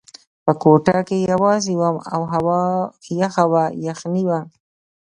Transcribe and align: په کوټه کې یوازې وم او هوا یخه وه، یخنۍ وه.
په 0.45 0.51
کوټه 0.61 0.97
کې 1.07 1.17
یوازې 1.31 1.73
وم 1.81 1.97
او 2.13 2.21
هوا 2.33 2.61
یخه 3.21 3.43
وه، 3.51 3.63
یخنۍ 3.87 4.23
وه. 4.29 4.39